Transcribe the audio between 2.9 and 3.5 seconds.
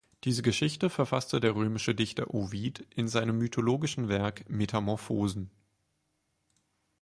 in seinem